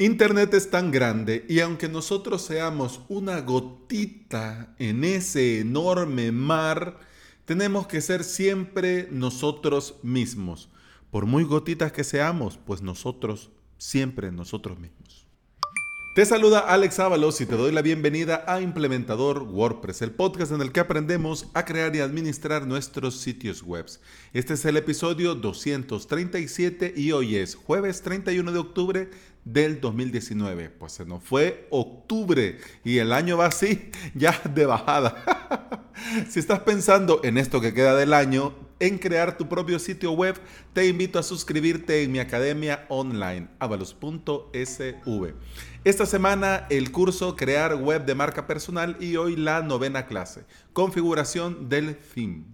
Internet 0.00 0.54
es 0.54 0.70
tan 0.70 0.90
grande 0.90 1.44
y 1.46 1.60
aunque 1.60 1.86
nosotros 1.86 2.40
seamos 2.40 3.02
una 3.10 3.42
gotita 3.42 4.74
en 4.78 5.04
ese 5.04 5.60
enorme 5.60 6.32
mar, 6.32 6.98
tenemos 7.44 7.86
que 7.86 8.00
ser 8.00 8.24
siempre 8.24 9.08
nosotros 9.10 9.96
mismos. 10.02 10.70
Por 11.10 11.26
muy 11.26 11.44
gotitas 11.44 11.92
que 11.92 12.02
seamos, 12.02 12.58
pues 12.64 12.80
nosotros, 12.80 13.50
siempre 13.76 14.32
nosotros 14.32 14.78
mismos. 14.78 15.19
Te 16.12 16.26
saluda 16.26 16.58
Alex 16.58 16.98
Ábalos 16.98 17.40
y 17.40 17.46
te 17.46 17.56
doy 17.56 17.70
la 17.70 17.82
bienvenida 17.82 18.42
a 18.48 18.60
Implementador 18.60 19.44
WordPress, 19.44 20.02
el 20.02 20.10
podcast 20.10 20.50
en 20.50 20.60
el 20.60 20.72
que 20.72 20.80
aprendemos 20.80 21.46
a 21.54 21.64
crear 21.64 21.94
y 21.94 22.00
administrar 22.00 22.66
nuestros 22.66 23.20
sitios 23.20 23.62
web. 23.62 23.86
Este 24.32 24.54
es 24.54 24.64
el 24.64 24.76
episodio 24.76 25.36
237 25.36 26.94
y 26.96 27.12
hoy 27.12 27.36
es 27.36 27.54
jueves 27.54 28.02
31 28.02 28.50
de 28.50 28.58
octubre 28.58 29.10
del 29.44 29.80
2019. 29.80 30.70
Pues 30.70 30.94
se 30.94 31.06
nos 31.06 31.22
fue 31.22 31.68
octubre 31.70 32.58
y 32.82 32.98
el 32.98 33.12
año 33.12 33.36
va 33.36 33.46
así, 33.46 33.92
ya 34.16 34.36
de 34.52 34.66
bajada. 34.66 35.86
si 36.28 36.40
estás 36.40 36.58
pensando 36.60 37.20
en 37.22 37.38
esto 37.38 37.60
que 37.60 37.72
queda 37.72 37.94
del 37.94 38.14
año, 38.14 38.52
en 38.80 38.98
crear 38.98 39.36
tu 39.36 39.48
propio 39.48 39.78
sitio 39.78 40.12
web, 40.12 40.36
te 40.72 40.88
invito 40.88 41.18
a 41.18 41.22
suscribirte 41.22 42.02
en 42.02 42.10
mi 42.10 42.18
academia 42.18 42.86
online, 42.88 43.48
avalos.sv. 43.58 45.34
Esta 45.84 46.06
semana 46.06 46.66
el 46.70 46.90
curso 46.90 47.36
Crear 47.36 47.76
web 47.76 48.04
de 48.04 48.14
marca 48.14 48.46
personal 48.46 48.96
y 48.98 49.16
hoy 49.16 49.36
la 49.36 49.62
novena 49.62 50.06
clase, 50.06 50.44
configuración 50.72 51.68
del 51.68 51.96
theme. 51.96 52.44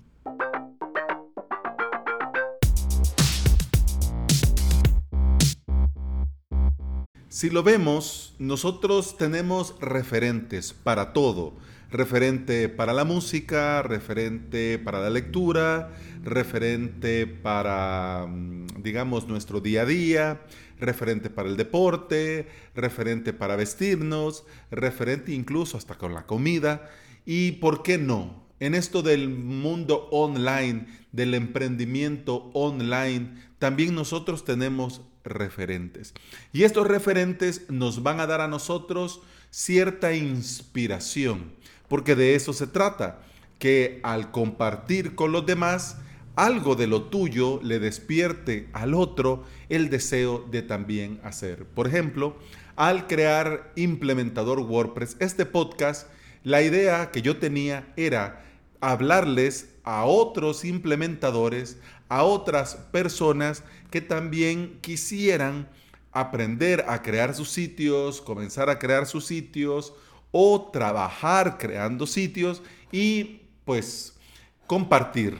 Si 7.28 7.50
lo 7.50 7.62
vemos, 7.62 8.34
nosotros 8.38 9.18
tenemos 9.18 9.74
referentes 9.78 10.72
para 10.72 11.12
todo. 11.12 11.52
Referente 11.90 12.68
para 12.68 12.92
la 12.92 13.04
música, 13.04 13.82
referente 13.82 14.78
para 14.78 15.00
la 15.00 15.10
lectura, 15.10 15.92
referente 16.24 17.26
para, 17.26 18.26
mm, 18.28 18.82
digamos, 18.82 19.28
nuestro 19.28 19.60
día 19.60 19.82
a 19.82 19.86
día, 19.86 20.40
referente 20.80 21.30
para 21.30 21.48
el 21.48 21.56
deporte, 21.56 22.48
referente 22.74 23.32
para 23.32 23.56
vestirnos, 23.56 24.44
referente 24.70 25.32
incluso 25.32 25.78
hasta 25.78 25.94
con 25.94 26.12
la 26.12 26.26
comida. 26.26 26.90
¿Y 27.24 27.52
por 27.52 27.82
qué 27.82 27.98
no? 27.98 28.46
En 28.58 28.74
esto 28.74 29.02
del 29.02 29.28
mundo 29.28 30.08
online, 30.10 30.86
del 31.12 31.34
emprendimiento 31.34 32.50
online, 32.54 33.34
también 33.58 33.94
nosotros 33.94 34.44
tenemos 34.44 35.02
referentes. 35.24 36.14
Y 36.52 36.62
estos 36.62 36.86
referentes 36.86 37.68
nos 37.68 38.02
van 38.02 38.20
a 38.20 38.26
dar 38.26 38.40
a 38.40 38.48
nosotros 38.48 39.20
cierta 39.50 40.14
inspiración, 40.14 41.52
porque 41.88 42.14
de 42.14 42.34
eso 42.34 42.52
se 42.52 42.66
trata, 42.66 43.20
que 43.58 44.00
al 44.02 44.30
compartir 44.30 45.14
con 45.14 45.32
los 45.32 45.46
demás, 45.46 45.98
algo 46.34 46.74
de 46.74 46.86
lo 46.86 47.04
tuyo 47.04 47.60
le 47.62 47.78
despierte 47.78 48.68
al 48.74 48.92
otro 48.92 49.44
el 49.70 49.88
deseo 49.88 50.46
de 50.50 50.62
también 50.62 51.18
hacer. 51.24 51.64
Por 51.64 51.86
ejemplo, 51.86 52.36
al 52.76 53.06
crear 53.06 53.72
implementador 53.74 54.60
WordPress, 54.60 55.16
este 55.18 55.46
podcast, 55.46 56.08
la 56.44 56.62
idea 56.62 57.10
que 57.10 57.22
yo 57.22 57.38
tenía 57.38 57.92
era 57.96 58.44
hablarles 58.80 59.70
a 59.82 60.04
otros 60.04 60.64
implementadores, 60.64 61.78
a 62.08 62.22
otras 62.22 62.76
personas 62.92 63.62
que 63.90 64.02
también 64.02 64.78
quisieran 64.82 65.68
aprender 66.12 66.84
a 66.88 67.02
crear 67.02 67.34
sus 67.34 67.50
sitios, 67.50 68.20
comenzar 68.20 68.68
a 68.68 68.78
crear 68.78 69.06
sus 69.06 69.26
sitios 69.26 69.94
o 70.38 70.70
trabajar 70.70 71.56
creando 71.56 72.06
sitios 72.06 72.60
y 72.92 73.40
pues 73.64 74.18
compartir, 74.66 75.38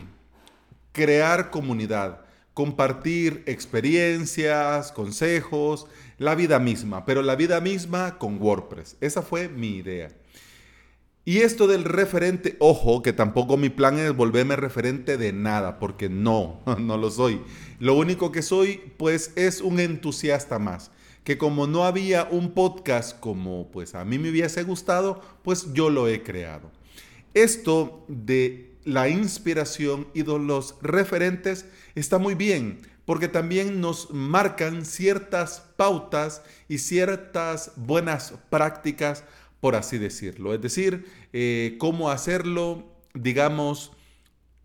crear 0.92 1.50
comunidad, 1.50 2.22
compartir 2.54 3.42
experiencias, 3.44 4.90
consejos, 4.92 5.86
la 6.16 6.34
vida 6.34 6.58
misma, 6.58 7.04
pero 7.04 7.20
la 7.20 7.36
vida 7.36 7.60
misma 7.60 8.16
con 8.16 8.40
WordPress. 8.40 8.96
Esa 9.02 9.20
fue 9.20 9.50
mi 9.50 9.76
idea. 9.76 10.08
Y 11.26 11.40
esto 11.40 11.66
del 11.66 11.84
referente, 11.84 12.56
ojo, 12.58 13.02
que 13.02 13.12
tampoco 13.12 13.58
mi 13.58 13.68
plan 13.68 13.98
es 13.98 14.16
volverme 14.16 14.56
referente 14.56 15.18
de 15.18 15.34
nada, 15.34 15.78
porque 15.78 16.08
no, 16.08 16.62
no 16.78 16.96
lo 16.96 17.10
soy. 17.10 17.42
Lo 17.80 17.96
único 17.96 18.32
que 18.32 18.40
soy, 18.40 18.80
pues, 18.96 19.32
es 19.36 19.60
un 19.60 19.78
entusiasta 19.78 20.58
más. 20.58 20.90
Que 21.26 21.38
como 21.38 21.66
no 21.66 21.84
había 21.84 22.28
un 22.30 22.52
podcast 22.52 23.18
como 23.18 23.68
pues 23.72 23.96
a 23.96 24.04
mí 24.04 24.16
me 24.16 24.30
hubiese 24.30 24.62
gustado, 24.62 25.20
pues 25.42 25.72
yo 25.72 25.90
lo 25.90 26.06
he 26.06 26.22
creado. 26.22 26.70
Esto 27.34 28.04
de 28.06 28.76
la 28.84 29.08
inspiración 29.08 30.06
y 30.14 30.22
de 30.22 30.38
los 30.38 30.76
referentes 30.82 31.66
está 31.96 32.18
muy 32.18 32.36
bien, 32.36 32.78
porque 33.04 33.26
también 33.26 33.80
nos 33.80 34.12
marcan 34.12 34.84
ciertas 34.84 35.64
pautas 35.76 36.42
y 36.68 36.78
ciertas 36.78 37.72
buenas 37.74 38.34
prácticas 38.48 39.24
por 39.58 39.74
así 39.74 39.98
decirlo. 39.98 40.54
Es 40.54 40.60
decir, 40.60 41.06
eh, 41.32 41.74
cómo 41.80 42.10
hacerlo, 42.10 42.84
digamos, 43.14 43.90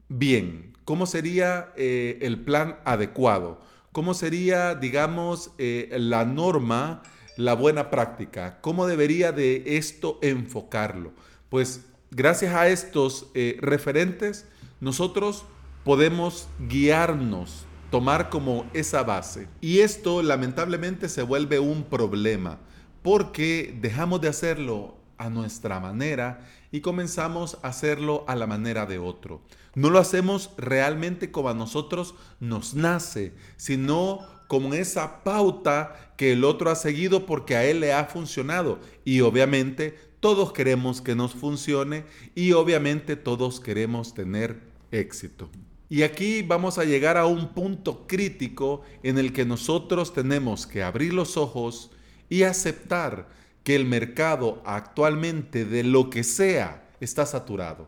bien. 0.10 0.78
¿Cómo 0.86 1.08
sería 1.08 1.74
eh, 1.76 2.20
el 2.22 2.44
plan 2.44 2.78
adecuado? 2.86 3.62
¿Cómo 3.92 4.14
sería, 4.14 4.76
digamos, 4.76 5.52
eh, 5.58 5.90
la 6.00 6.26
norma, 6.26 7.04
la 7.38 7.54
buena 7.54 7.90
práctica? 7.90 8.60
¿Cómo 8.62 8.88
debería 8.88 9.32
de 9.32 9.64
esto 9.78 10.20
enfocarlo? 10.22 11.12
Pues 11.50 11.86
gracias 12.10 12.54
a 12.54 12.70
estos 12.70 13.28
referentes, 13.60 14.46
nosotros 14.80 15.46
podemos 15.84 16.48
guiarnos, 16.70 17.66
tomar 17.90 18.30
como 18.30 18.66
esa 18.74 19.04
base. 19.04 19.48
Y 19.60 19.80
esto 19.80 20.22
lamentablemente 20.22 21.10
se 21.10 21.24
vuelve 21.24 21.60
un 21.60 21.84
problema 21.84 22.60
porque 23.02 23.78
dejamos 23.82 24.22
de 24.22 24.30
hacerlo 24.30 24.98
a 25.18 25.30
nuestra 25.30 25.80
manera 25.80 26.48
y 26.72 26.82
comenzamos 26.82 27.58
a 27.62 27.70
hacerlo 27.70 28.24
a 28.28 28.36
la 28.36 28.48
manera 28.48 28.86
de 28.86 29.00
otro. 29.00 29.42
No 29.76 29.90
lo 29.90 30.00
hacemos 30.00 30.52
realmente 30.58 31.32
como 31.32 31.50
a 31.50 31.54
nosotros 31.54 32.16
nos 32.40 32.74
nace, 32.74 33.34
sino 33.58 34.20
como 34.48 34.74
esa 34.74 35.24
pauta 35.24 36.14
que 36.18 36.34
el 36.34 36.44
otro 36.44 36.70
ha 36.70 36.76
seguido 36.76 37.26
porque 37.26 37.56
a 37.56 37.66
él 37.66 37.80
le 37.80 37.94
ha 37.94 38.06
funcionado. 38.06 38.80
Y 39.06 39.22
obviamente 39.22 39.98
todos 40.20 40.54
queremos 40.54 41.02
que 41.02 41.16
nos 41.16 41.34
funcione 41.34 42.06
y 42.36 42.52
obviamente 42.52 43.16
todos 43.16 43.60
queremos 43.60 44.14
tener 44.14 44.62
éxito. 44.92 45.50
Y 45.90 46.04
aquí 46.04 46.42
vamos 46.42 46.78
a 46.78 46.86
llegar 46.86 47.18
a 47.18 47.26
un 47.26 47.50
punto 47.50 48.08
crítico 48.08 48.82
en 49.04 49.18
el 49.18 49.34
que 49.34 49.46
nosotros 49.46 50.14
tenemos 50.14 50.66
que 50.66 50.84
abrir 50.84 51.14
los 51.14 51.36
ojos, 51.36 51.92
y 52.32 52.44
aceptar 52.44 53.28
que 53.64 53.76
el 53.76 53.86
mercado 53.86 54.62
actualmente 54.66 55.66
de 55.66 55.84
lo 55.84 56.10
que 56.10 56.24
sea 56.24 56.90
está 57.00 57.26
saturado. 57.26 57.88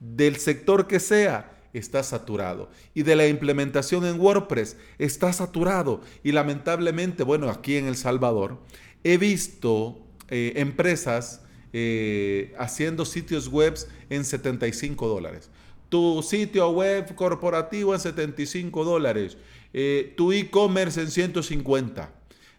Del 0.00 0.36
sector 0.36 0.86
que 0.86 1.00
sea 1.00 1.52
está 1.72 2.02
saturado. 2.02 2.70
Y 2.94 3.02
de 3.02 3.16
la 3.16 3.28
implementación 3.28 4.04
en 4.04 4.20
WordPress 4.20 4.76
está 4.98 5.32
saturado. 5.32 6.00
Y 6.22 6.32
lamentablemente, 6.32 7.22
bueno, 7.22 7.48
aquí 7.50 7.76
en 7.76 7.86
El 7.86 7.96
Salvador 7.96 8.58
he 9.04 9.16
visto 9.16 9.98
eh, 10.28 10.54
empresas 10.56 11.42
eh, 11.72 12.54
haciendo 12.58 13.04
sitios 13.04 13.48
web 13.48 13.74
en 14.10 14.24
75 14.24 15.08
dólares. 15.08 15.50
Tu 15.88 16.22
sitio 16.22 16.70
web 16.70 17.14
corporativo 17.14 17.94
en 17.94 18.00
75 18.00 18.84
dólares. 18.84 19.36
Eh, 19.72 20.14
tu 20.16 20.32
e-commerce 20.32 21.00
en 21.00 21.10
150 21.10 22.12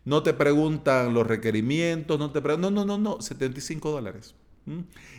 no 0.05 0.23
te 0.23 0.33
preguntan 0.33 1.13
los 1.13 1.25
requerimientos, 1.25 2.19
no 2.19 2.31
te 2.31 2.41
preguntan, 2.41 2.73
no, 2.73 2.85
no, 2.85 2.97
no, 2.97 3.15
no, 3.15 3.21
75 3.21 3.91
dólares. 3.91 4.35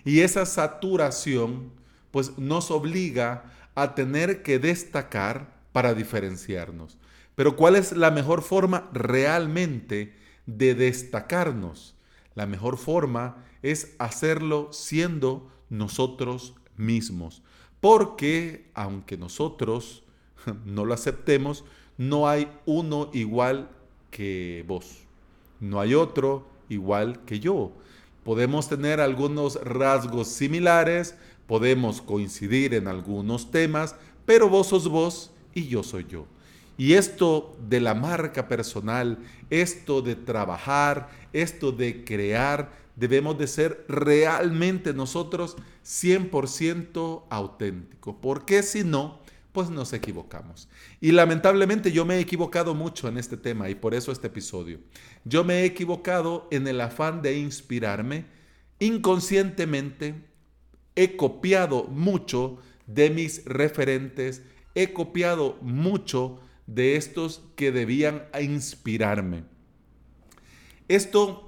Y 0.05 0.21
esa 0.21 0.47
saturación, 0.47 1.71
pues 2.11 2.39
nos 2.39 2.71
obliga 2.71 3.53
a 3.75 3.95
tener 3.95 4.43
que 4.43 4.59
destacar 4.59 5.55
para 5.73 5.95
diferenciarnos. 5.95 6.99
Pero 7.35 7.57
¿cuál 7.57 7.77
es 7.77 7.93
la 7.93 8.11
mejor 8.11 8.43
forma 8.43 8.89
realmente 8.93 10.15
de 10.47 10.75
destacarnos? 10.75 11.95
La 12.35 12.47
mejor 12.47 12.79
forma 12.79 13.45
es 13.63 13.95
hacerlo 13.99 14.73
siendo 14.73 15.51
nosotros 15.69 16.55
mismos. 16.77 17.43
Porque 17.81 18.71
aunque 18.75 19.17
nosotros 19.17 20.05
no 20.65 20.85
lo 20.85 20.95
aceptemos, 20.95 21.65
no 21.97 22.29
hay 22.29 22.51
uno 22.67 23.11
igual 23.13 23.71
que 24.15 24.65
vos. 24.69 25.01
No 25.59 25.81
hay 25.81 25.95
otro 25.95 26.47
igual 26.69 27.25
que 27.25 27.41
yo. 27.41 27.73
Podemos 28.23 28.69
tener 28.69 29.01
algunos 29.01 29.57
rasgos 29.63 30.29
similares, 30.29 31.17
podemos 31.49 32.01
coincidir 32.01 32.75
en 32.75 32.87
algunos 32.87 33.51
temas, 33.51 33.97
pero 34.25 34.49
vos 34.49 34.69
sos 34.69 34.89
vos 34.89 35.33
y 35.53 35.67
yo 35.67 35.83
soy 35.83 36.07
yo. 36.09 36.27
Y 36.79 36.93
esto 36.93 37.57
de 37.69 37.81
la 37.81 37.95
marca 37.95 38.47
personal, 38.47 39.19
esto 39.51 40.01
de 40.01 40.15
trabajar, 40.15 41.09
esto 41.33 41.73
de 41.73 42.05
crear, 42.05 42.71
debemos 42.95 43.37
de 43.37 43.49
ser 43.49 43.85
realmente 43.89 44.95
nosotros 44.95 45.57
100% 45.85 47.25
auténticos. 47.29 48.15
Porque 48.23 48.63
si 48.63 48.85
no, 48.85 49.19
pues 49.55 49.71
nos 49.71 49.93
equivocamos. 49.93 50.69
Y 51.01 51.13
lamentablemente 51.13 51.93
yo 51.93 52.05
me 52.05 52.17
he 52.17 52.21
equivocado 52.21 52.75
mucho 52.75 53.07
en 53.07 53.17
este 53.17 53.37
tema 53.37 53.71
y 53.71 53.77
por 53.77 53.95
eso 53.95 54.11
este 54.11 54.27
episodio. 54.27 54.81
Yo 55.25 55.45
me 55.45 55.61
he 55.61 55.65
equivocado 55.65 56.49
en 56.51 56.67
el 56.67 56.81
afán 56.81 57.23
de 57.23 57.39
inspirarme. 57.39 58.27
Inconscientemente 58.81 60.17
he 60.97 61.15
copiado 61.15 61.85
mucho 61.85 62.59
de 62.89 63.11
mis 63.11 63.45
referentes, 63.45 64.43
he 64.75 64.93
copiado 64.93 65.57
mucho 65.63 66.41
de 66.67 66.97
estos 66.97 67.41
que 67.55 67.71
debían 67.71 68.25
inspirarme. 68.41 69.45
Esto 70.89 71.44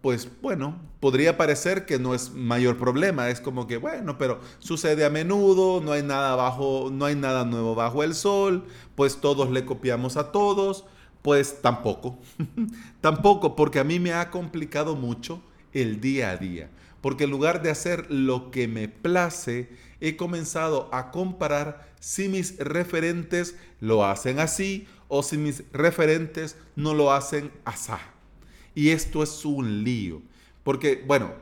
pues 0.00 0.28
bueno, 0.40 0.80
podría 0.98 1.36
parecer 1.36 1.84
que 1.84 1.98
no 1.98 2.14
es 2.14 2.32
mayor 2.32 2.78
problema, 2.78 3.28
es 3.28 3.40
como 3.40 3.66
que 3.66 3.76
bueno, 3.76 4.18
pero 4.18 4.40
sucede 4.58 5.04
a 5.04 5.10
menudo, 5.10 5.80
no 5.80 5.92
hay 5.92 6.02
nada 6.02 6.36
bajo, 6.36 6.88
no 6.90 7.04
hay 7.04 7.14
nada 7.14 7.44
nuevo 7.44 7.74
bajo 7.74 8.02
el 8.02 8.14
sol, 8.14 8.64
pues 8.94 9.20
todos 9.20 9.50
le 9.50 9.64
copiamos 9.64 10.16
a 10.16 10.32
todos, 10.32 10.84
pues 11.22 11.60
tampoco. 11.60 12.18
tampoco 13.00 13.56
porque 13.56 13.78
a 13.78 13.84
mí 13.84 13.98
me 13.98 14.12
ha 14.12 14.30
complicado 14.30 14.96
mucho 14.96 15.42
el 15.72 16.00
día 16.00 16.30
a 16.30 16.36
día, 16.36 16.70
porque 17.00 17.24
en 17.24 17.30
lugar 17.30 17.62
de 17.62 17.70
hacer 17.70 18.10
lo 18.10 18.50
que 18.50 18.68
me 18.68 18.88
place, 18.88 19.68
he 20.00 20.16
comenzado 20.16 20.88
a 20.92 21.10
comparar 21.10 21.90
si 22.00 22.28
mis 22.28 22.58
referentes 22.58 23.54
lo 23.80 24.04
hacen 24.04 24.40
así 24.40 24.86
o 25.08 25.22
si 25.22 25.36
mis 25.36 25.62
referentes 25.72 26.56
no 26.74 26.94
lo 26.94 27.12
hacen 27.12 27.50
así. 27.66 27.92
Y 28.80 28.92
esto 28.92 29.22
es 29.22 29.44
un 29.44 29.84
lío. 29.84 30.22
Porque, 30.62 31.04
bueno, 31.06 31.32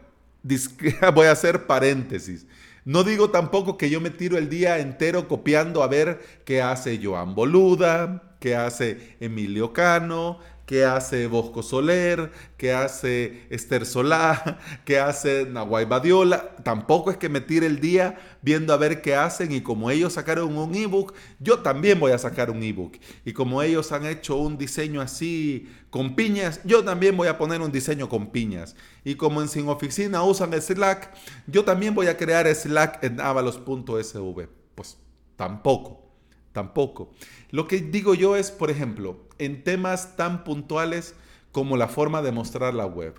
voy 1.15 1.29
a 1.29 1.31
hacer 1.31 1.69
paréntesis. 1.69 2.49
No 2.85 3.05
digo 3.05 3.31
tampoco 3.31 3.79
que 3.79 3.91
yo 3.91 4.01
me 4.01 4.11
tiro 4.11 4.37
el 4.37 4.49
día 4.49 4.81
entero 4.81 5.29
copiando 5.29 5.85
a 5.85 5.87
ver 5.87 6.21
qué 6.45 6.63
hace 6.63 6.99
Joan 7.01 7.37
Boluda, 7.37 8.35
qué 8.41 8.57
hace 8.57 9.17
Emilio 9.21 9.73
Cano, 9.73 10.41
qué 10.69 10.85
hace 10.85 11.29
Bosco 11.29 11.63
Soler, 11.63 12.31
qué 12.59 12.75
hace 12.75 13.47
Esther 13.49 13.87
Solá, 13.87 14.59
qué 14.85 14.99
hace 14.99 15.47
Nahuay 15.47 15.87
Badiola. 15.87 16.57
Tampoco 16.63 17.11
es 17.11 17.17
que 17.17 17.31
me 17.31 17.41
tire 17.41 17.67
el 17.67 17.81
día 17.81 18.19
viendo 18.43 18.75
a 18.75 18.77
ver 18.77 19.01
qué 19.01 19.15
hacen 19.15 19.51
y 19.51 19.63
como 19.63 19.91
ellos 19.91 20.13
sacaron 20.13 20.55
un 20.59 20.75
ebook, 20.75 21.15
yo 21.41 21.61
también 21.61 21.99
voy 21.99 22.13
a 22.13 22.19
sacar 22.19 22.51
un 22.51 22.63
ebook. 22.63 22.99
Y 23.25 23.33
como 23.33 23.63
ellos 23.63 23.93
han 23.93 24.05
hecho 24.05 24.37
un 24.37 24.59
diseño 24.59 25.01
así 25.01 25.71
con 25.89 26.15
piñas, 26.15 26.61
yo 26.65 26.85
también 26.85 27.17
voy 27.17 27.29
a 27.29 27.39
poner 27.39 27.63
un 27.63 27.73
diseño 27.73 28.11
con 28.11 28.27
piñas. 28.27 28.77
Y 29.05 29.15
como 29.15 29.41
en 29.41 29.49
Sin 29.49 29.71
Oficina 29.71 30.23
usan 30.23 30.53
Slack, 30.53 31.15
yo 31.47 31.65
también 31.65 31.95
voy 31.95 32.09
a 32.09 32.19
crear 32.19 32.47
Slack 32.55 33.03
en 33.05 33.23
avalos.sv. 33.23 34.49
Pues 34.75 34.99
tampoco. 35.35 36.05
Tampoco. 36.53 37.13
Lo 37.51 37.67
que 37.69 37.79
digo 37.79 38.15
yo 38.15 38.37
es, 38.37 38.51
por 38.51 38.71
ejemplo, 38.71 39.28
en 39.39 39.63
temas 39.65 40.17
tan 40.17 40.45
puntuales 40.45 41.15
como 41.53 41.77
la 41.77 41.89
forma 41.89 42.23
de 42.23 42.33
mostrar 42.33 42.75
la 42.75 42.87
web. 42.87 43.15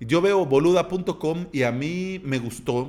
Yo 0.00 0.20
veo 0.20 0.46
boluda.com 0.46 1.46
y 1.52 1.62
a 1.62 1.72
mí 1.72 2.20
me 2.24 2.38
gustó 2.38 2.88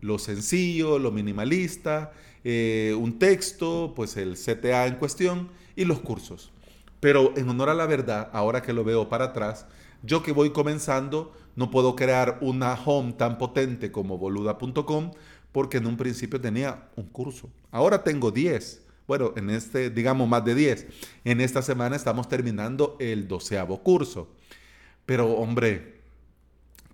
lo 0.00 0.18
sencillo, 0.18 0.98
lo 0.98 1.10
minimalista, 1.10 2.12
eh, 2.44 2.96
un 2.98 3.18
texto, 3.18 3.92
pues 3.94 4.16
el 4.16 4.34
CTA 4.34 4.86
en 4.86 4.96
cuestión 4.96 5.48
y 5.76 5.84
los 5.84 6.00
cursos. 6.00 6.50
Pero 7.00 7.32
en 7.36 7.48
honor 7.48 7.68
a 7.68 7.74
la 7.74 7.86
verdad, 7.86 8.28
ahora 8.32 8.62
que 8.62 8.72
lo 8.72 8.84
veo 8.84 9.08
para 9.08 9.26
atrás, 9.26 9.66
yo 10.02 10.22
que 10.22 10.32
voy 10.32 10.50
comenzando, 10.50 11.32
no 11.56 11.70
puedo 11.70 11.96
crear 11.96 12.38
una 12.40 12.74
home 12.74 13.12
tan 13.12 13.38
potente 13.38 13.90
como 13.90 14.18
boluda.com 14.18 15.12
porque 15.52 15.78
en 15.78 15.86
un 15.86 15.96
principio 15.96 16.40
tenía 16.40 16.88
un 16.96 17.06
curso. 17.06 17.50
Ahora 17.70 18.04
tengo 18.04 18.30
10 18.30 18.82
bueno, 19.08 19.32
en 19.36 19.48
este, 19.48 19.88
digamos, 19.88 20.28
más 20.28 20.44
de 20.44 20.54
10. 20.54 20.86
En 21.24 21.40
esta 21.40 21.62
semana 21.62 21.96
estamos 21.96 22.28
terminando 22.28 22.96
el 23.00 23.26
doceavo 23.26 23.82
curso. 23.82 24.28
Pero, 25.06 25.32
hombre, 25.32 26.02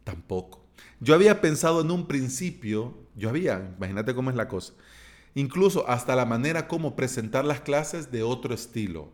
tampoco. 0.05 0.65
Yo 1.01 1.15
había 1.15 1.41
pensado 1.41 1.81
en 1.81 1.91
un 1.91 2.07
principio, 2.07 2.97
yo 3.17 3.29
había, 3.29 3.75
imagínate 3.77 4.15
cómo 4.15 4.31
es 4.31 4.37
la 4.37 4.47
cosa, 4.47 4.75
incluso 5.35 5.89
hasta 5.89 6.15
la 6.15 6.25
manera 6.25 6.69
como 6.69 6.95
presentar 6.95 7.45
las 7.45 7.61
clases 7.61 8.13
de 8.13 8.23
otro 8.23 8.55
estilo, 8.55 9.11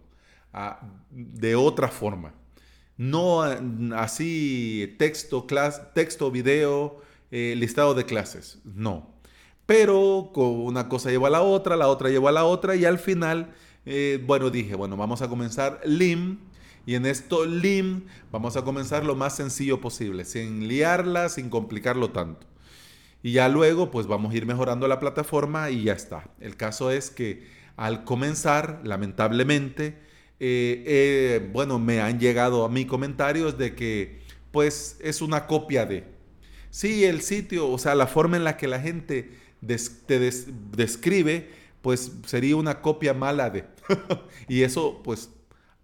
de 1.11 1.57
otra 1.57 1.89
forma. 1.89 2.35
No 2.99 3.41
así 3.97 4.95
texto, 4.99 5.47
texto 5.95 6.31
video, 6.31 7.01
eh, 7.31 7.55
listado 7.57 7.95
de 7.95 8.05
clases. 8.05 8.59
No 8.65 9.20
pero 9.71 10.31
con 10.35 10.49
una 10.49 10.89
cosa 10.89 11.11
lleva 11.11 11.29
a 11.29 11.31
la 11.31 11.43
otra, 11.43 11.77
la 11.77 11.87
otra 11.87 12.11
lleva 12.11 12.31
a 12.31 12.33
la 12.33 12.45
otra 12.45 12.75
y 12.75 12.85
al 12.85 12.99
final, 12.99 13.55
eh, 13.87 14.21
bueno, 14.27 14.51
dije, 14.51 14.75
bueno, 14.75 14.97
vamos 14.97 15.23
a 15.23 15.29
comenzar 15.29 15.81
LIM 15.85 16.39
y 16.87 16.97
en 16.97 17.07
esto 17.07 17.47
LIM 17.47 18.07
vamos 18.33 18.57
a 18.57 18.65
comenzar 18.65 19.05
lo 19.05 19.15
más 19.15 19.37
sencillo 19.37 19.81
posible, 19.81 20.25
sin 20.25 20.67
liarla, 20.67 21.29
sin 21.29 21.51
complicarlo 21.51 22.11
tanto. 22.11 22.49
Y 23.23 23.31
ya 23.31 23.49
luego, 23.49 23.93
pues 23.93 24.09
vamos 24.09 24.35
a 24.35 24.37
ir 24.39 24.45
mejorando 24.45 24.89
la 24.89 24.99
plataforma 24.99 25.71
y 25.71 25.85
ya 25.85 25.93
está. 25.93 26.29
El 26.41 26.57
caso 26.57 26.91
es 26.91 27.09
que 27.09 27.47
al 27.77 28.03
comenzar, 28.03 28.81
lamentablemente, 28.83 30.01
eh, 30.41 30.83
eh, 30.85 31.49
bueno, 31.53 31.79
me 31.79 32.01
han 32.01 32.19
llegado 32.19 32.65
a 32.65 32.69
mí 32.69 32.87
comentarios 32.87 33.57
de 33.57 33.77
que, 33.77 34.19
pues, 34.51 34.97
es 35.01 35.23
una 35.23 35.47
copia 35.47 35.87
de. 35.87 36.19
Sí, 36.71 37.05
el 37.05 37.21
sitio, 37.21 37.69
o 37.69 37.79
sea, 37.79 37.95
la 37.95 38.09
forma 38.09 38.37
en 38.37 38.43
la 38.43 38.57
que 38.57 38.67
la 38.67 38.81
gente 38.81 39.39
te 39.61 40.19
describe, 40.77 41.51
pues 41.83 42.13
sería 42.27 42.57
una 42.57 42.81
copia 42.81 43.15
mala 43.15 43.51
de. 43.51 43.65
y 44.49 44.63
eso, 44.63 45.01
pues, 45.03 45.31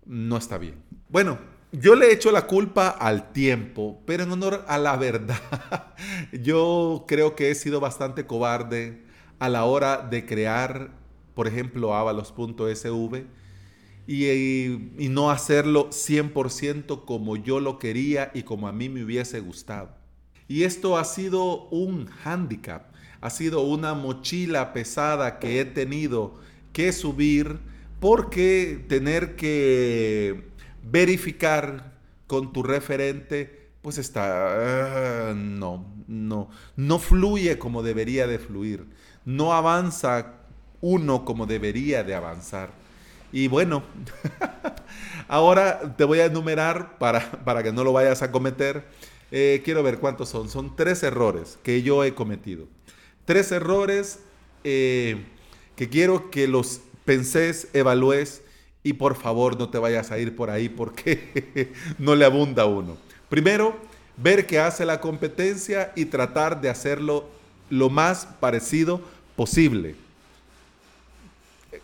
no 0.05 0.37
está 0.37 0.59
bien. 0.59 0.77
Bueno, 1.09 1.39
yo 1.73 1.95
le 1.95 2.13
echo 2.13 2.31
la 2.33 2.47
culpa 2.47 2.89
al 2.89 3.33
tiempo, 3.33 4.01
pero 4.07 4.23
en 4.23 4.33
honor 4.33 4.65
a 4.69 4.79
la 4.79 4.97
verdad, 4.97 5.41
yo 6.33 7.05
creo 7.07 7.35
que 7.35 7.51
he 7.51 7.55
sido 7.55 7.81
bastante 7.81 8.27
cobarde 8.27 9.03
a 9.39 9.49
la 9.49 9.65
hora 9.65 9.99
de 9.99 10.25
crear, 10.25 10.93
por 11.35 11.47
ejemplo, 11.47 11.95
avalos.sv 11.95 13.27
y, 14.07 14.27
y 14.27 15.09
no 15.11 15.31
hacerlo 15.31 15.91
100% 15.91 17.05
como 17.05 17.37
yo 17.37 17.61
lo 17.61 17.79
quería 17.79 18.31
y 18.33 18.45
como 18.45 18.69
a 18.69 18.73
mí 18.73 18.89
me 18.89 19.05
hubiese 19.05 19.41
gustado. 19.41 19.91
Y 20.49 20.63
esto 20.63 20.97
ha 20.97 21.05
sido 21.05 21.69
un 21.69 22.07
hándicap 22.07 22.96
ha 23.27 23.31
sido 23.31 23.63
una 23.63 23.95
mochila 23.95 24.73
pesada 24.73 25.41
que 25.41 25.61
he 25.61 25.65
tenido 25.65 26.35
que 26.73 26.93
subir 26.93 27.59
porque 27.99 28.85
tener 28.89 29.35
que 29.35 30.45
verificar 30.85 31.93
con 32.29 32.53
tu 32.53 32.63
referente, 32.63 33.71
pues 33.83 33.99
está, 33.99 35.31
ah, 35.31 35.35
no, 35.35 35.85
no, 36.07 36.51
no 36.77 36.99
fluye 37.01 37.59
como 37.59 37.83
debería 37.83 38.29
de 38.29 38.39
fluir, 38.39 38.87
no 39.25 39.53
avanza 39.53 40.35
uno 40.81 41.25
como 41.25 41.47
debería 41.47 42.05
de 42.05 42.15
avanzar. 42.15 42.71
Y 43.33 43.49
bueno, 43.49 43.83
ahora 45.27 45.97
te 45.97 46.05
voy 46.05 46.21
a 46.21 46.27
enumerar 46.27 46.97
para, 46.99 47.29
para 47.45 47.65
que 47.65 47.73
no 47.73 47.83
lo 47.83 47.93
vayas 47.93 48.23
a 48.23 48.31
cometer. 48.31 48.85
Eh, 49.33 49.63
quiero 49.65 49.83
ver 49.83 49.99
cuántos 49.99 50.29
son. 50.29 50.49
Son 50.49 50.77
tres 50.77 51.03
errores 51.03 51.59
que 51.65 51.83
yo 51.83 52.05
he 52.05 52.15
cometido. 52.15 52.69
Tres 53.27 53.53
errores 53.53 54.21
eh, 54.65 55.25
que 55.77 55.89
quiero 55.89 56.31
que 56.31 56.49
los 56.49 56.81
penses, 57.05 57.69
evalúes 57.73 58.43
y 58.83 58.95
por 58.95 59.17
favor 59.17 59.59
no 59.59 59.69
te 59.69 59.79
vayas 59.79 60.13
a 60.13 60.19
ir 60.19 60.37
por 60.37 60.49
ahí 60.49 60.69
porque 60.69 61.73
no 61.99 62.15
le 62.15 62.25
abunda 62.25 62.67
uno. 62.67 62.97
Primero, 63.29 63.77
ver 64.17 64.47
qué 64.47 64.61
hace 64.61 64.85
la 64.85 65.01
competencia 65.01 65.93
y 65.97 66.07
tratar 66.07 66.61
de 66.61 66.71
hacerlo 66.71 67.29
lo 67.69 67.91
más 67.91 68.27
parecido 68.39 69.01
posible. 69.35 69.97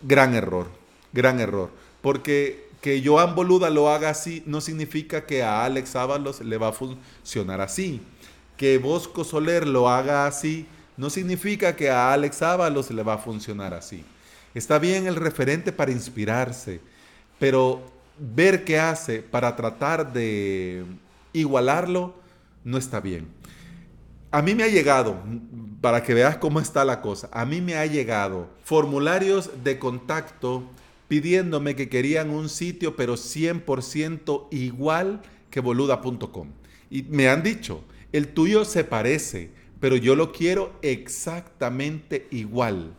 Gran 0.01 0.33
error, 0.33 0.67
gran 1.11 1.41
error. 1.41 1.69
Porque 2.01 2.67
que 2.81 3.01
Joan 3.05 3.35
Boluda 3.35 3.69
lo 3.69 3.89
haga 3.89 4.09
así 4.09 4.43
no 4.45 4.59
significa 4.61 5.25
que 5.25 5.43
a 5.43 5.63
Alex 5.63 5.95
Ábalos 5.95 6.41
le 6.41 6.57
va 6.57 6.69
a 6.69 6.73
funcionar 6.73 7.61
así. 7.61 8.01
Que 8.57 8.77
Bosco 8.77 9.23
Soler 9.23 9.67
lo 9.67 9.89
haga 9.89 10.25
así 10.25 10.67
no 10.97 11.09
significa 11.09 11.75
que 11.75 11.89
a 11.89 12.13
Alex 12.13 12.41
Ábalos 12.41 12.91
le 12.91 13.03
va 13.03 13.15
a 13.15 13.17
funcionar 13.17 13.73
así. 13.73 14.03
Está 14.53 14.79
bien 14.79 15.07
el 15.07 15.15
referente 15.15 15.71
para 15.71 15.91
inspirarse, 15.91 16.79
pero 17.39 17.91
ver 18.19 18.63
qué 18.63 18.79
hace 18.79 19.21
para 19.21 19.55
tratar 19.55 20.13
de 20.13 20.85
igualarlo 21.33 22.15
no 22.63 22.77
está 22.77 22.99
bien. 22.99 23.27
A 24.31 24.41
mí 24.41 24.55
me 24.55 24.63
ha 24.63 24.67
llegado, 24.67 25.17
para 25.81 26.03
que 26.03 26.13
veas 26.13 26.37
cómo 26.37 26.59
está 26.59 26.85
la 26.85 27.01
cosa, 27.01 27.29
a 27.31 27.45
mí 27.45 27.61
me 27.61 27.75
ha 27.75 27.85
llegado 27.85 28.47
formularios 28.63 29.63
de 29.63 29.77
contacto 29.77 30.63
pidiéndome 31.07 31.75
que 31.75 31.89
querían 31.89 32.31
un 32.31 32.49
sitio, 32.49 32.95
pero 32.95 33.13
100% 33.13 34.47
igual 34.49 35.21
que 35.51 35.59
boluda.com. 35.59 36.47
Y 36.89 37.03
me 37.03 37.29
han 37.29 37.43
dicho, 37.43 37.83
el 38.11 38.29
tuyo 38.29 38.65
se 38.65 38.83
parece, 38.83 39.51
pero 39.83 39.97
yo 39.97 40.15
lo 40.15 40.31
quiero 40.31 40.71
exactamente 40.81 42.27
igual. 42.31 42.93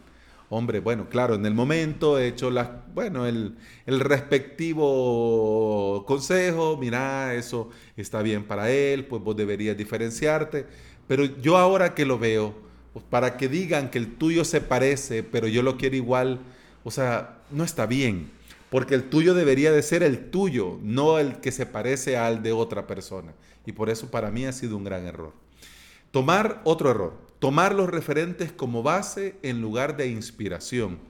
Hombre, 0.50 0.80
bueno, 0.80 1.08
claro, 1.08 1.34
en 1.34 1.46
el 1.46 1.54
momento 1.54 2.18
he 2.18 2.28
hecho 2.28 2.50
la, 2.50 2.84
bueno, 2.92 3.24
el, 3.24 3.56
el 3.86 4.00
respectivo 4.00 6.04
consejo, 6.06 6.76
mira, 6.76 7.32
eso 7.32 7.70
está 7.96 8.20
bien 8.20 8.44
para 8.44 8.70
él, 8.70 9.06
pues 9.06 9.22
vos 9.22 9.34
deberías 9.34 9.78
diferenciarte. 9.78 10.66
Pero 11.08 11.24
yo 11.24 11.56
ahora 11.56 11.94
que 11.94 12.04
lo 12.04 12.18
veo, 12.18 12.54
pues 12.92 13.02
para 13.08 13.38
que 13.38 13.48
digan 13.48 13.90
que 13.90 13.96
el 13.96 14.16
tuyo 14.16 14.44
se 14.44 14.60
parece, 14.60 15.22
pero 15.22 15.48
yo 15.48 15.62
lo 15.62 15.78
quiero 15.78 15.96
igual, 15.96 16.40
o 16.84 16.90
sea, 16.90 17.38
no 17.50 17.64
está 17.64 17.86
bien, 17.86 18.30
porque 18.68 18.94
el 18.94 19.04
tuyo 19.04 19.32
debería 19.32 19.72
de 19.72 19.82
ser 19.82 20.02
el 20.02 20.30
tuyo, 20.30 20.78
no 20.82 21.18
el 21.18 21.40
que 21.40 21.50
se 21.50 21.64
parece 21.64 22.18
al 22.18 22.42
de 22.42 22.52
otra 22.52 22.86
persona. 22.86 23.32
Y 23.64 23.72
por 23.72 23.88
eso 23.88 24.10
para 24.10 24.30
mí 24.30 24.44
ha 24.44 24.52
sido 24.52 24.76
un 24.76 24.84
gran 24.84 25.06
error. 25.06 25.43
Tomar 26.14 26.60
otro 26.62 26.92
error, 26.92 27.14
tomar 27.40 27.74
los 27.74 27.90
referentes 27.90 28.52
como 28.52 28.84
base 28.84 29.34
en 29.42 29.60
lugar 29.60 29.96
de 29.96 30.06
inspiración. 30.06 31.00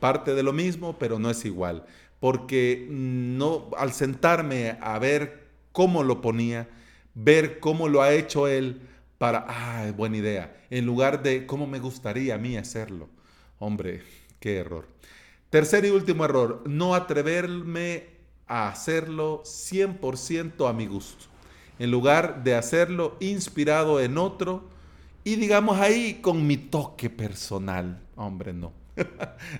Parte 0.00 0.34
de 0.34 0.42
lo 0.42 0.54
mismo, 0.54 0.98
pero 0.98 1.18
no 1.18 1.28
es 1.28 1.44
igual, 1.44 1.84
porque 2.18 2.86
no 2.88 3.68
al 3.76 3.92
sentarme 3.92 4.78
a 4.80 4.98
ver 4.98 5.48
cómo 5.72 6.02
lo 6.02 6.22
ponía, 6.22 6.66
ver 7.12 7.60
cómo 7.60 7.88
lo 7.88 8.00
ha 8.00 8.14
hecho 8.14 8.48
él 8.48 8.80
para, 9.18 9.44
ah, 9.46 9.92
buena 9.94 10.16
idea, 10.16 10.56
en 10.70 10.86
lugar 10.86 11.22
de 11.22 11.44
cómo 11.44 11.66
me 11.66 11.78
gustaría 11.78 12.36
a 12.36 12.38
mí 12.38 12.56
hacerlo. 12.56 13.10
Hombre, 13.58 14.00
qué 14.40 14.56
error. 14.56 14.88
Tercer 15.50 15.84
y 15.84 15.90
último 15.90 16.24
error, 16.24 16.62
no 16.64 16.94
atreverme 16.94 18.06
a 18.46 18.68
hacerlo 18.68 19.42
100% 19.44 20.66
a 20.66 20.72
mi 20.72 20.86
gusto, 20.86 21.26
en 21.78 21.90
lugar 21.90 22.44
de 22.44 22.54
hacerlo 22.54 23.16
inspirado 23.20 24.00
en 24.00 24.18
otro 24.18 24.68
y 25.24 25.36
digamos 25.36 25.78
ahí 25.78 26.20
con 26.20 26.46
mi 26.46 26.56
toque 26.56 27.10
personal. 27.10 28.00
Hombre, 28.16 28.52
no. 28.52 28.72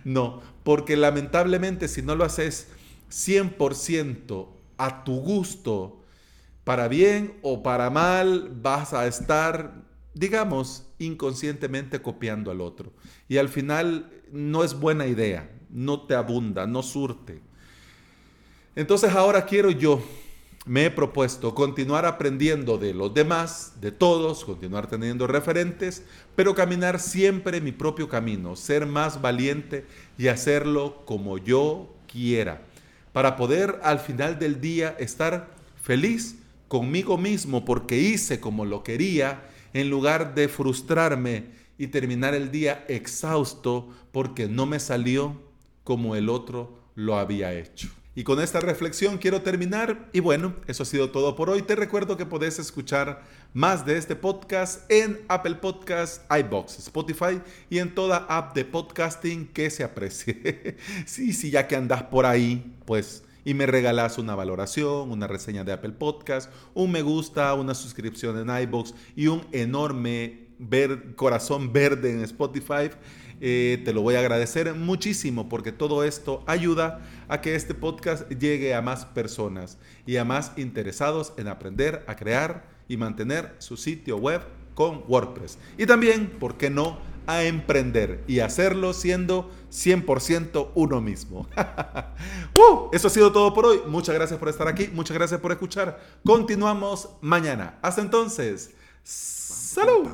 no, 0.05 0.41
porque 0.63 0.97
lamentablemente 0.97 1.89
si 1.89 2.03
no 2.03 2.15
lo 2.15 2.25
haces 2.25 2.69
100% 3.11 4.47
a 4.77 5.05
tu 5.05 5.17
gusto, 5.21 6.01
para 6.65 6.89
bien 6.89 7.35
o 7.43 7.63
para 7.63 7.91
mal, 7.91 8.51
vas 8.63 8.93
a 8.95 9.07
estar, 9.07 9.83
digamos, 10.15 10.87
inconscientemente 10.99 12.01
copiando 12.01 12.51
al 12.51 12.61
otro. 12.61 12.93
Y 13.29 13.37
al 13.37 13.49
final 13.49 14.11
no 14.33 14.65
es 14.65 14.75
buena 14.75 15.07
idea 15.07 15.51
no 15.75 16.03
te 16.03 16.15
abunda, 16.15 16.67
no 16.67 16.83
surte. 16.83 17.41
Entonces 18.77 19.13
ahora 19.13 19.45
quiero 19.45 19.71
yo, 19.71 20.03
me 20.67 20.87
he 20.87 20.91
propuesto 20.91 21.55
continuar 21.55 22.07
aprendiendo 22.07 22.79
de 22.79 22.95
los 22.95 23.13
demás, 23.13 23.75
de 23.81 23.93
todos, 23.93 24.45
continuar 24.45 24.87
teniendo 24.87 25.27
referentes, 25.27 26.05
pero 26.35 26.55
caminar 26.55 27.01
siempre 27.01 27.61
mi 27.61 27.73
propio 27.73 28.09
camino, 28.09 28.57
ser 28.57 28.87
más 28.87 29.21
valiente 29.21 29.85
y 30.17 30.29
hacerlo 30.29 31.03
como 31.05 31.37
yo 31.37 31.95
quiera, 32.11 32.63
para 33.13 33.37
poder 33.37 33.79
al 33.83 33.99
final 33.99 34.39
del 34.39 34.61
día 34.61 34.97
estar 34.99 35.55
feliz 35.83 36.37
conmigo 36.69 37.19
mismo 37.19 37.65
porque 37.65 37.99
hice 37.99 38.41
como 38.41 38.65
lo 38.65 38.83
quería, 38.83 39.51
en 39.75 39.91
lugar 39.91 40.35
de 40.35 40.49
frustrarme 40.49 41.47
y 41.77 41.89
terminar 41.89 42.35
el 42.35 42.51
día 42.51 42.85
exhausto 42.89 43.89
porque 44.13 44.49
no 44.49 44.65
me 44.65 44.81
salió 44.81 45.43
como 45.83 46.17
el 46.17 46.29
otro 46.31 46.79
lo 46.95 47.19
había 47.19 47.53
hecho. 47.53 47.91
Y 48.17 48.23
con 48.23 48.41
esta 48.41 48.61
reflexión 48.61 49.19
quiero 49.19 49.43
terminar. 49.43 50.09
Y 50.13 50.21
bueno, 50.21 50.55
eso 50.69 50.85
ha 50.85 50.87
sido 50.87 51.11
todo 51.11 51.35
por 51.35 51.51
hoy. 51.51 51.63
Te 51.63 51.75
recuerdo 51.75 52.17
que 52.17 52.25
podés 52.25 52.61
escuchar 52.61 53.23
más 53.53 53.85
de 53.85 53.99
este 53.99 54.15
podcast 54.15 54.89
en 54.89 55.21
Apple 55.27 55.57
Podcasts, 55.57 56.21
iBox, 56.31 56.79
Spotify 56.79 57.41
y 57.69 57.79
en 57.79 57.93
toda 57.93 58.19
app 58.29 58.55
de 58.55 58.65
podcasting 58.65 59.49
que 59.49 59.69
se 59.69 59.83
aprecie. 59.83 60.77
sí, 61.07 61.33
sí, 61.33 61.51
ya 61.51 61.67
que 61.67 61.75
andas 61.75 62.05
por 62.05 62.25
ahí, 62.25 62.77
pues, 62.87 63.25
y 63.45 63.53
me 63.53 63.67
regalas 63.67 64.17
una 64.17 64.37
valoración, 64.37 65.11
una 65.11 65.27
reseña 65.27 65.65
de 65.65 65.73
Apple 65.73 65.93
Podcast, 65.93 66.53
un 66.73 66.93
me 66.93 67.03
gusta, 67.03 67.53
una 67.55 67.75
suscripción 67.75 68.39
en 68.39 68.63
iBox 68.63 68.95
y 69.17 69.27
un 69.27 69.45
enorme 69.51 70.45
corazón 71.17 71.73
verde 71.73 72.13
en 72.13 72.23
Spotify 72.23 72.91
eh, 73.41 73.83
te 73.85 73.93
lo 73.93 74.03
voy 74.03 74.15
a 74.15 74.21
agradecer 74.21 74.75
muchísimo 74.75 75.49
porque 75.49 75.73
todo 75.73 76.05
esto 76.05 76.43
ayuda 76.47 77.01
a 77.29 77.41
que 77.41 77.55
este 77.55 77.75
podcast 77.75 78.29
llegue 78.31 78.75
a 78.75 78.83
más 78.83 79.05
personas 79.05 79.79
y 80.07 80.17
a 80.17 80.25
más 80.25 80.53
interesados 80.57 81.33
en 81.37 81.49
aprender 81.49 82.05
a 82.07 82.17
crear 82.17 82.65
y 82.89 82.97
mantener 82.97 83.55
su 83.59 83.77
sitio 83.77 84.17
web 84.17 84.43
con 84.75 85.05
WordPress. 85.09 85.59
Y 85.79 85.87
también, 85.87 86.31
¿por 86.39 86.57
qué 86.57 86.71
no?, 86.71 86.99
a 87.27 87.45
emprender 87.45 88.23
y 88.27 88.41
hacerlo 88.41 88.93
siendo 88.93 89.51
100% 89.71 90.71
uno 90.75 91.01
mismo. 91.01 91.49
¡Uh! 92.59 92.91
Eso 92.93 93.09
ha 93.09 93.11
sido 93.11 93.33
todo 93.33 93.55
por 93.55 93.67
hoy. 93.67 93.81
Muchas 93.89 94.15
gracias 94.15 94.39
por 94.39 94.49
estar 94.49 94.69
aquí. 94.69 94.89
Muchas 94.93 95.17
gracias 95.17 95.41
por 95.41 95.53
escuchar. 95.53 96.01
Continuamos 96.25 97.09
mañana. 97.21 97.79
Hasta 97.83 98.03
entonces. 98.03 98.73
¡Salud! 99.03 100.09